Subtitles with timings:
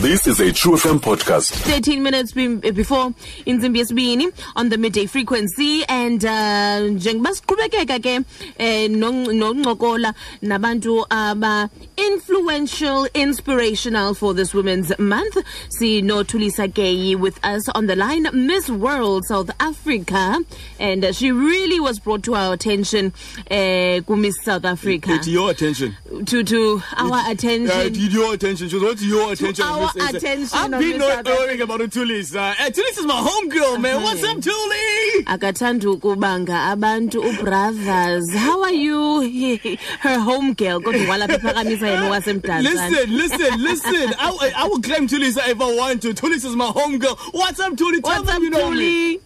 [0.00, 1.50] This is a True FM podcast.
[1.52, 3.10] 13 minutes be- before
[3.46, 8.24] inzimbi yesibini on the midday frequency and uh, njengoba siqhubekeka ke
[8.58, 11.68] eh, nong- noncokola nabantu aba
[11.98, 15.36] influential inspirational for this women's month
[15.68, 20.38] See no Thulisa Keyi with us on the line miss world south africa
[20.78, 23.12] and uh, she really was brought to our attention
[23.50, 25.94] uh, miss south africa It's your attention.
[26.24, 28.68] to to our Uh, attention it's your attention.
[28.70, 29.64] She wants your attention.
[29.64, 30.16] our Miss Issa.
[30.16, 31.30] attention I've on been not South Africa.
[31.46, 32.34] knowing about Thulis.
[32.34, 34.02] Uh, uh, Thulis is my homegirl, man.
[34.02, 35.24] What's up, Thuli?
[35.26, 39.20] akathanda ukubanga abantu ubrothers how are you
[40.00, 44.14] her home girl kodwa walapha ephakamisa yena wasemdantsane Listen, listen, listen.
[44.18, 46.14] I, I, I will claim Thulis if I want to.
[46.14, 47.16] Thulis is my homegirl.
[47.32, 48.02] What's up, Thuli?
[48.02, 49.20] Tell what's them up you know me.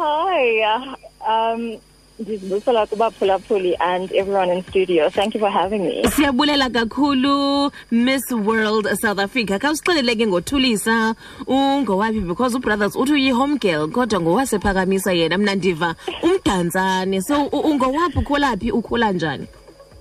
[0.00, 1.78] Hi, uh, um,
[2.18, 5.08] ndizibusela kubaphulaphuli and everyone in studio.
[5.10, 6.02] Thank you for having me.
[6.16, 11.14] siyabulela kakhulu miss world south africa khawusixelele ke ngothulisa
[11.46, 18.70] ungowaphi because ubrothers uthi uyi-home girl kodwa ngowasephakamisa yena mna ndiva umdantsane so ungowaphi ukholaphi
[18.72, 19.46] ukhula njani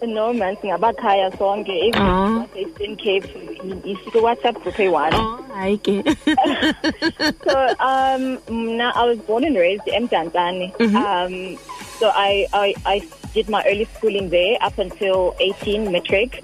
[0.08, 1.74] No man, singabakhaya sonke.
[2.56, 3.28] Even Cape,
[3.84, 5.16] isike WhatsApp group eyi-one.
[5.16, 6.04] oh hayi ke
[7.44, 10.70] So, um, mna, I was born and raised in Mdantsane.
[10.94, 11.58] Um,
[12.00, 16.40] so I, I, I did my early schooling there up until 18 matric.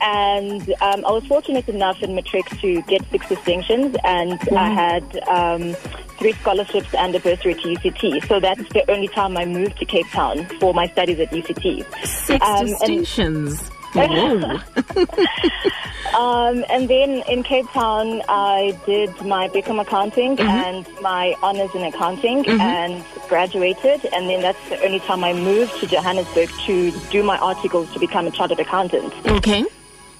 [0.00, 5.18] And um, I was fortunate enough in matric to get six distinctions and I had
[5.28, 5.74] um,
[6.18, 8.26] three scholarships and a bursary to UCT.
[8.28, 11.84] So that's the only time I moved to Cape Town for my studies at UCT.
[12.06, 13.70] six Um, distinctions.
[16.14, 21.82] Um, and then in Cape Town, I did my BCom accounting and my honors in
[21.82, 24.04] accounting and graduated.
[24.14, 27.98] And then that's the only time I moved to Johannesburg to do my articles to
[27.98, 29.12] become a chartered accountant.
[29.26, 29.64] okay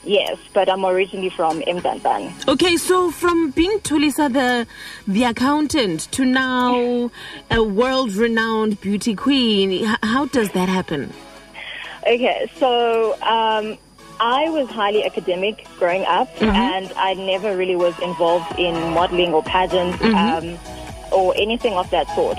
[0.06, 2.46] Yes, but I'm originally from Mdantsane.
[2.46, 4.66] Okay, so from being Thulisa the
[5.08, 7.10] the accountant to now
[7.50, 11.12] a world-renowned beauty queen, how does that happen?
[12.06, 13.76] Okay, so um,
[14.20, 19.42] I was highly academic growing up, and I never really was involved in modeling or
[19.42, 20.56] pageants um,
[21.12, 22.38] or anything of that sort.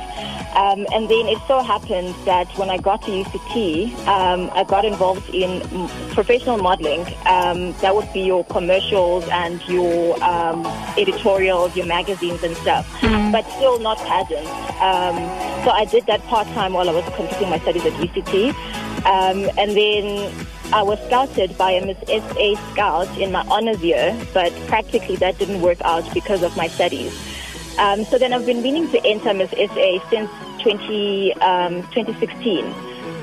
[0.56, 4.85] Um, and then it so happened that when I got to UCT, um, I got
[4.85, 5.61] involved in
[6.13, 7.01] professional modeling.
[7.27, 10.66] Um, that would be your commercials and your um,
[10.97, 12.88] editorials, your magazines and stuff,
[13.31, 14.50] but still not pageants.
[14.81, 15.16] Um,
[15.63, 18.87] so I did that part time while I was completing my studies at UCT.
[19.06, 20.34] Um, and then
[20.74, 25.38] I was scouted by a Miss SA scout in my honors year, but practically that
[25.38, 27.13] didn't work out because of my studies.
[27.78, 30.30] Um, so then I've been meaning to enter Miss SA since
[30.62, 32.74] 20, um, 2016.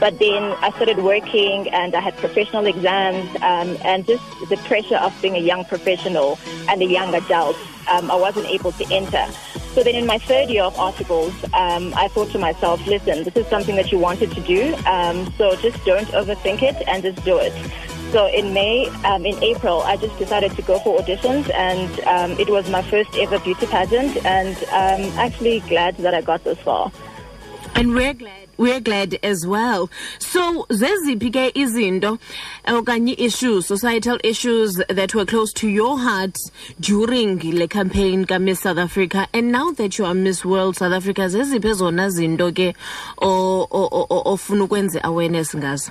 [0.00, 4.96] But then I started working and I had professional exams um, and just the pressure
[4.96, 7.56] of being a young professional and a young adult,
[7.88, 9.26] um, I wasn't able to enter.
[9.74, 13.36] So then in my third year of articles, um, I thought to myself, listen, this
[13.36, 17.24] is something that you wanted to do, um, so just don't overthink it and just
[17.24, 17.52] do it.
[18.12, 22.38] So in May, um, in April, I just decided to go for auditions, and um,
[22.38, 26.58] it was my first ever beauty pageant, and I'm actually glad that I got this
[26.58, 26.92] far.
[27.76, 29.90] And we're glad we're glad as well.
[30.18, 32.18] So zeziphi ke izinto
[32.66, 36.36] okanye issues, societal issues that were close to your heart
[36.80, 40.92] during the campaign ka Miss South Africa and now that you are Miss World South
[40.92, 42.76] Africa zeziphi ezona zinto ke
[43.18, 45.90] ofuna ukwenza awareness ngazo?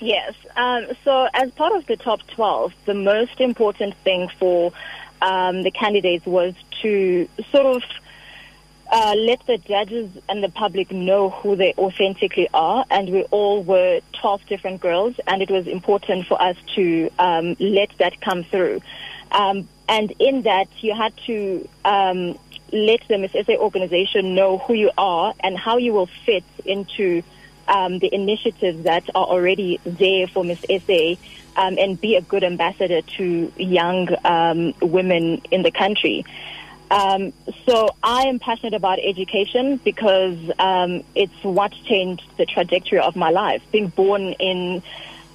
[0.00, 0.34] Yes.
[0.56, 4.72] Um, so, as part of the top 12, the most important thing for
[5.20, 7.82] um, the candidates was to sort of
[8.90, 12.84] uh, let the judges and the public know who they authentically are.
[12.90, 17.56] And we all were 12 different girls, and it was important for us to um,
[17.60, 18.80] let that come through.
[19.30, 22.38] Um, and in that, you had to um,
[22.72, 27.22] let the Miss SA organization know who you are and how you will fit into
[27.68, 31.14] um, the initiatives that are already there for Miss SA
[31.56, 36.24] um, and be a good ambassador to young um, women in the country.
[36.90, 37.32] Um,
[37.66, 43.30] so I am passionate about education because um, it's what changed the trajectory of my
[43.30, 43.62] life.
[43.70, 44.82] Being born in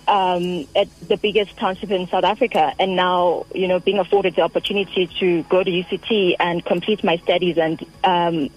[0.08, 4.42] um, at the biggest township in South Africa, and now you know being afforded the
[4.42, 8.50] opportunity to go to UCT and complete my studies and um,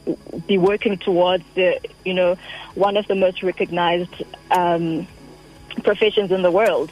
[0.47, 2.37] be working towards the you know
[2.75, 5.06] one of the most recognized um,
[5.85, 6.91] professions in the world.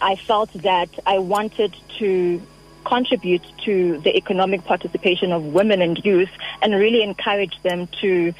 [0.00, 2.42] I felt that I wanted to
[2.94, 6.30] contribute to the economic participation of women and youth
[6.62, 8.32] and really encourage them to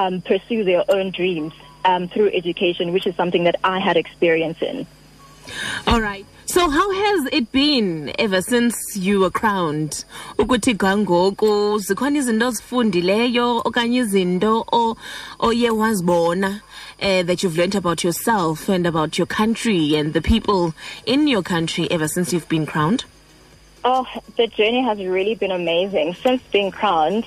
[0.00, 1.52] um, pursue their own dreams
[1.84, 4.86] um, through education, which is something that I had experience in.
[5.86, 6.26] All right.
[6.46, 10.04] So how has it been ever since you were crowned?
[10.38, 14.02] Ukuthi gangoku zikhona izinto ozifundileyo okanye
[14.72, 14.96] o-
[15.40, 16.60] oye wazibona
[17.02, 20.72] uh, that you've learnt about yourself and about your country and the people
[21.04, 23.04] in your country ever since you've been crowned?
[23.88, 24.04] Oh,
[24.36, 26.14] the journey has really been amazing.
[26.14, 27.24] Since being crowned,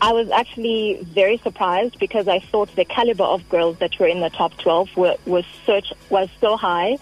[0.00, 4.18] I was actually very surprised because I thought the caliber of girls that were in
[4.18, 6.98] the top 12 were, was, such, was so high.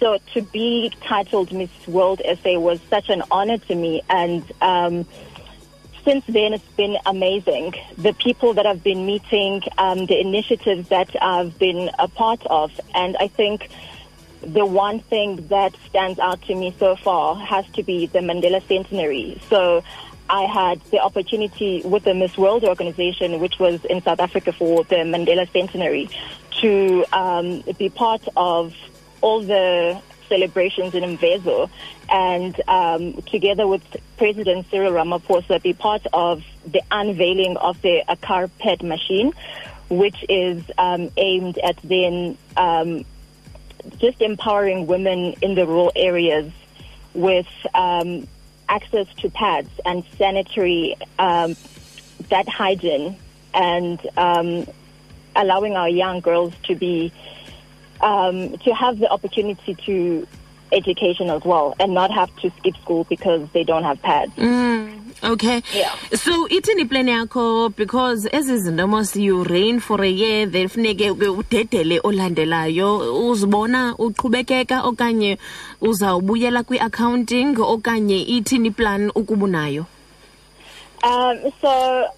[0.00, 4.00] So to be titled Miss World SA was such an honor to me.
[4.08, 5.06] And um,
[6.06, 7.74] since then, it's been amazing.
[7.98, 12.72] The people that I've been meeting, um, the initiatives that I've been a part of.
[12.94, 13.68] And I think
[14.42, 18.66] the one thing that stands out to me so far has to be the Mandela
[18.66, 19.40] Centenary.
[19.48, 19.82] So
[20.28, 24.84] I had the opportunity with the Miss World organization, which was in South Africa for
[24.84, 26.08] the Mandela Centenary,
[26.60, 28.74] to um, be part of
[29.20, 31.70] all the celebrations in Mvezo
[32.08, 33.82] and um, together with
[34.16, 39.32] President Cyril Ramaphosa be part of the unveiling of the Akar PET machine,
[39.88, 43.04] which is um, aimed at then um,
[43.98, 46.50] just empowering women in the rural areas
[47.14, 48.26] with um,
[48.68, 51.56] access to pads and sanitary um,
[52.28, 53.16] that hygiene
[53.54, 54.66] and um,
[55.34, 57.12] allowing our young girls to be
[58.00, 60.26] um, to have the opportunity to
[60.72, 64.32] education as well and not have to skip school because they don't have pads.
[65.24, 65.62] Okay.
[65.72, 65.94] Yeah.
[66.14, 71.14] So ithini plan yakho because ezi zinto mos you reign for a year then funeke
[71.16, 72.90] ke udedele olandelayo
[73.30, 75.38] uzibona uqhubekeka okanye
[75.80, 79.86] uzawubuyela kwi-accounting okanye ithini plan ukubunayo
[81.04, 82.08] Um, so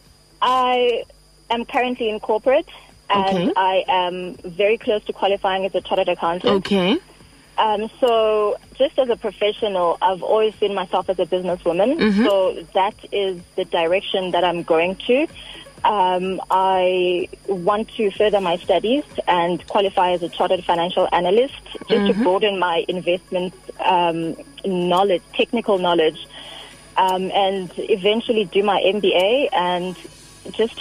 [0.40, 1.02] I
[1.50, 2.68] am currently in corporate
[3.10, 3.52] and Okay.
[3.56, 6.52] I am very close to qualifying as a chartered accountant.
[6.66, 6.96] okay
[7.58, 11.98] Um, so just as a professional, I've always seen myself as a businesswoman.
[12.24, 15.26] So that is the direction that I'm going to.
[15.84, 21.54] Um, I want to further my studies and qualify as a chartered financial analyst
[21.88, 26.26] just to broaden my investment um, knowledge, technical knowledge,
[26.96, 29.96] um, and eventually do my MBA and
[30.52, 30.80] just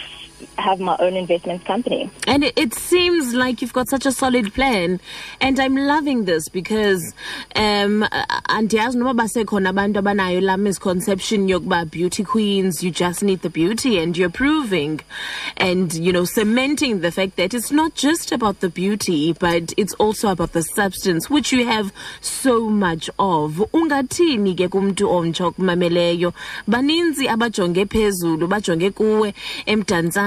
[0.57, 2.09] have my own investment company.
[2.27, 4.99] And it, seems like you've got such a solid plan.
[5.41, 7.13] And I'm loving this because
[7.55, 8.05] um
[8.49, 13.97] andiyazi noba basekhona abantu abanayo la misconception yokuba beauty queens, you just need the beauty
[13.97, 14.99] and you're proving
[15.57, 19.93] and, you know, cementing the fact that it's not just about the beauty, but it's
[19.95, 21.91] also about the substance, which you have
[22.21, 23.63] so much of.
[23.73, 26.33] Ungathini ke kumntu omtsha okumameleyo?
[26.67, 29.33] Baninzi abajonge phezulu, bajonge kuwe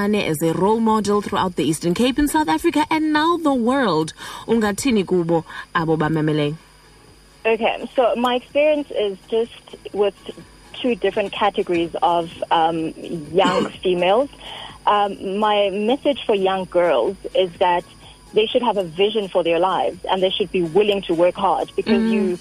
[0.01, 3.55] emdantsane as a role model throughout the Eastern Cape in South Africa and now the
[3.55, 4.13] world.
[4.47, 5.45] Ungathini kubo
[5.75, 6.57] abo bamameleyo?
[7.45, 10.15] Okay, so my experience is just with
[10.75, 12.93] two different categories of um,
[13.33, 14.31] young females.
[14.87, 17.85] Um, my message for young girls is that
[18.33, 21.35] they should have a vision for their lives and they should be willing to work
[21.35, 22.39] hard because you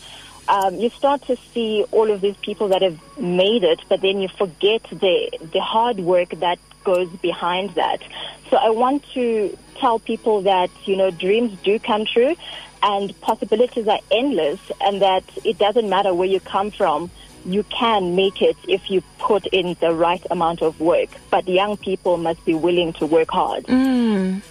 [0.50, 4.20] um, you start to see all of these people that have made it, but then
[4.20, 8.02] you forget the the hard work that goes behind that.
[8.50, 12.36] So I want to tell people that you know dreams do come true,
[12.82, 17.12] and possibilities are endless, and that it doesn't matter where you come from.
[17.46, 21.10] You can make it if you put in the right amount of work.
[21.30, 23.66] But young people must be willing to work hard.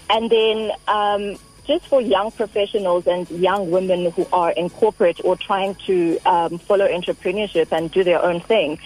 [0.09, 1.37] And then um,
[1.69, 6.59] just for young professionals and young women who are in corporate or trying to um,
[6.59, 8.79] follow entrepreneurship and do their own thing,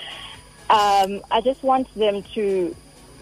[0.68, 2.74] um, I just want them to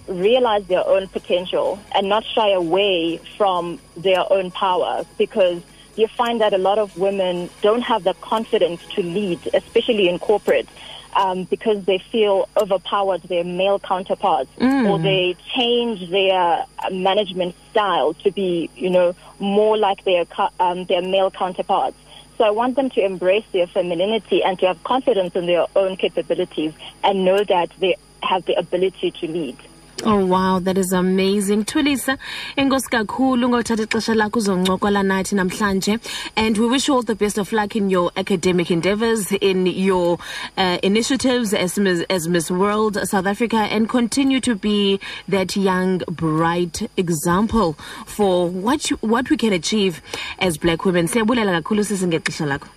[0.09, 5.63] realize their own potential and not shy away from their own power because
[5.95, 10.19] you find that a lot of women don't have the confidence to lead, especially in
[10.19, 10.69] corporate.
[11.13, 14.49] Um, because they feel overpowered their male counterparts,
[14.87, 20.25] or they change their uh, management style to be, you know, more like their
[20.61, 21.97] um, their male counterparts.
[22.39, 25.97] So I want them to embrace their femininity and to have confidence in their own
[25.97, 29.59] capabilities and know that they have the ability to lead.
[30.03, 31.65] Oh wow, that is amazing.
[31.65, 32.17] Thulisa,
[32.57, 36.01] enkosi kakhulu ngothatha ixesha lakho uzoncokola nathi namhlanje.
[36.37, 40.19] And we wish you all the best of luck in your academic endeavors, in your
[40.57, 45.99] uh, initiatives as Miss, as Miss World South Africa, and continue to be that young,
[46.09, 47.75] bright example
[48.07, 50.01] for what you, what we can achieve
[50.39, 51.09] as black women.
[51.09, 52.69] Siyabulela kakhulu sisi ngexesha lakho.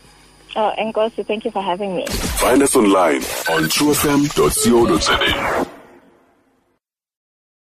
[0.56, 2.06] Oh, Ngosi, thank you for having me.
[2.06, 5.63] Find us online on truefm.co.za.